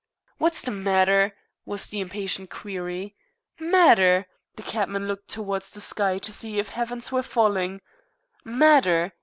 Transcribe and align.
"What's 0.39 0.63
the 0.63 0.71
matter?" 0.71 1.35
was 1.63 1.85
the 1.85 1.99
impatient 1.99 2.49
query. 2.49 3.15
"Matter!" 3.59 4.25
The 4.55 4.63
cabman 4.63 5.07
looked 5.07 5.27
towards 5.27 5.69
the 5.69 5.79
sky 5.79 6.17
to 6.17 6.33
see 6.33 6.57
if 6.57 6.65
the 6.69 6.73
heavens 6.73 7.11
were 7.11 7.21
falling. 7.21 7.81
"Matter!" 8.43 9.13